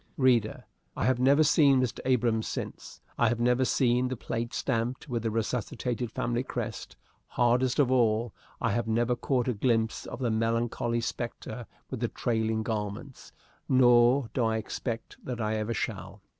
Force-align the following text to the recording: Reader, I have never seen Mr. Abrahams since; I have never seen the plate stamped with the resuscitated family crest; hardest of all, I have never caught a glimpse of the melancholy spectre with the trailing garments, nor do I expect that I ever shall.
Reader, 0.17 0.63
I 0.97 1.05
have 1.05 1.19
never 1.19 1.43
seen 1.43 1.79
Mr. 1.79 1.99
Abrahams 2.05 2.47
since; 2.47 3.01
I 3.19 3.29
have 3.29 3.39
never 3.39 3.63
seen 3.63 4.07
the 4.07 4.17
plate 4.17 4.51
stamped 4.51 5.07
with 5.07 5.21
the 5.21 5.29
resuscitated 5.29 6.11
family 6.11 6.41
crest; 6.41 6.95
hardest 7.27 7.77
of 7.77 7.91
all, 7.91 8.33
I 8.59 8.71
have 8.71 8.87
never 8.87 9.15
caught 9.15 9.47
a 9.47 9.53
glimpse 9.53 10.07
of 10.07 10.17
the 10.17 10.31
melancholy 10.31 11.01
spectre 11.01 11.67
with 11.91 11.99
the 11.99 12.07
trailing 12.07 12.63
garments, 12.63 13.31
nor 13.69 14.31
do 14.33 14.43
I 14.43 14.57
expect 14.57 15.23
that 15.23 15.39
I 15.39 15.57
ever 15.57 15.75
shall. 15.75 16.23